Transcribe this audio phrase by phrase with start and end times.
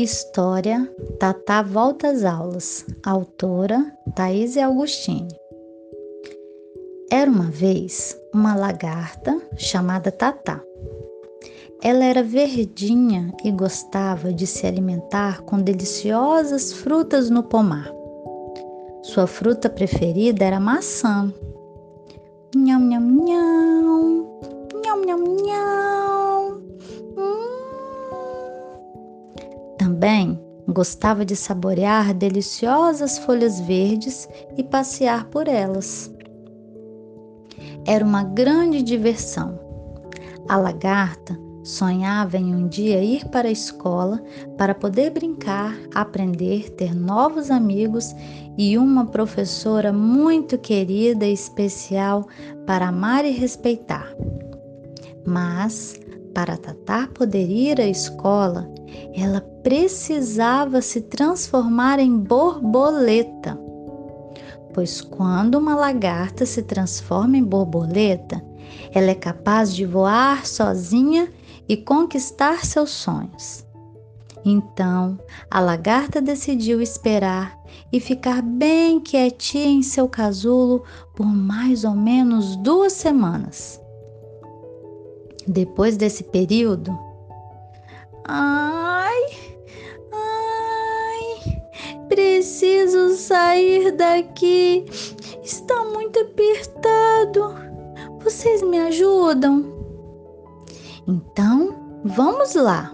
[0.00, 2.86] História Tatá volta às aulas.
[3.04, 3.84] Autora
[4.14, 5.26] Thaís Augustine.
[7.10, 10.62] Era uma vez uma lagarta chamada Tatá.
[11.82, 17.90] Ela era verdinha e gostava de se alimentar com deliciosas frutas no pomar.
[19.02, 21.34] Sua fruta preferida era maçã.
[22.54, 24.17] Nham, nham, nham.
[30.08, 34.26] Também gostava de saborear deliciosas folhas verdes
[34.56, 36.10] e passear por elas.
[37.86, 39.60] Era uma grande diversão.
[40.48, 44.18] A lagarta sonhava em um dia ir para a escola
[44.56, 48.14] para poder brincar, aprender, ter novos amigos
[48.56, 52.26] e uma professora muito querida e especial
[52.66, 54.10] para amar e respeitar.
[55.26, 56.00] Mas,
[56.38, 58.72] para Tatá poder ir à escola,
[59.12, 63.58] ela precisava se transformar em borboleta.
[64.72, 68.40] Pois quando uma lagarta se transforma em borboleta,
[68.94, 71.28] ela é capaz de voar sozinha
[71.68, 73.66] e conquistar seus sonhos.
[74.44, 75.18] Então,
[75.50, 77.58] a lagarta decidiu esperar
[77.92, 80.84] e ficar bem quietinha em seu casulo
[81.16, 83.80] por mais ou menos duas semanas.
[85.48, 86.96] Depois desse período,
[88.26, 89.16] ai,
[90.12, 91.62] ai,
[92.06, 94.84] preciso sair daqui.
[95.42, 97.54] Está muito apertado.
[98.22, 99.64] Vocês me ajudam?
[101.06, 102.92] Então, vamos lá.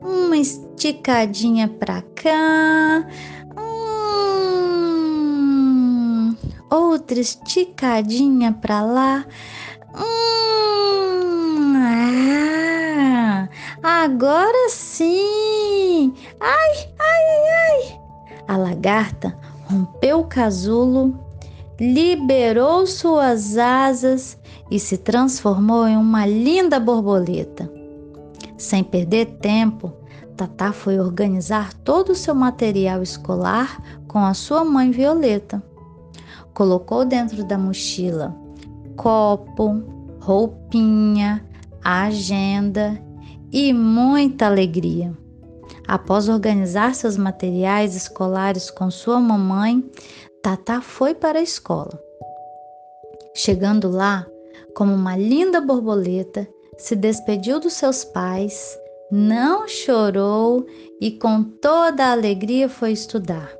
[0.00, 3.04] Uma esticadinha para cá.
[4.38, 6.36] Hum,
[6.70, 9.26] outra esticadinha para lá.
[9.96, 10.34] Hum,
[13.84, 16.14] agora sim!
[16.40, 17.24] Ai, ai,
[17.68, 18.00] ai!
[18.48, 19.36] A lagarta
[19.70, 21.18] rompeu o casulo,
[21.78, 24.38] liberou suas asas
[24.70, 27.70] e se transformou em uma linda borboleta.
[28.56, 29.92] Sem perder tempo,
[30.34, 35.62] Tatá foi organizar todo o seu material escolar com a sua mãe Violeta.
[36.54, 38.34] Colocou dentro da mochila
[38.96, 39.82] copo,
[40.20, 41.44] roupinha,
[41.82, 43.03] agenda
[43.54, 45.16] e muita alegria.
[45.86, 49.88] Após organizar seus materiais escolares com sua mamãe,
[50.42, 51.96] Tatá foi para a escola.
[53.32, 54.26] Chegando lá,
[54.74, 58.76] como uma linda borboleta, se despediu dos seus pais,
[59.08, 60.66] não chorou
[61.00, 63.56] e com toda a alegria foi estudar.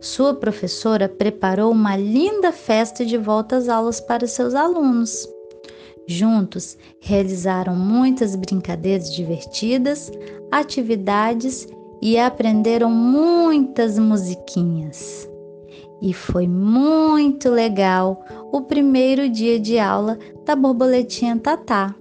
[0.00, 5.28] Sua professora preparou uma linda festa de volta às aulas para seus alunos.
[6.06, 10.10] Juntos, realizaram muitas brincadeiras divertidas,
[10.50, 11.68] atividades
[12.00, 15.28] e aprenderam muitas musiquinhas.
[16.02, 21.94] E foi muito legal o primeiro dia de aula da borboletinha Tatá.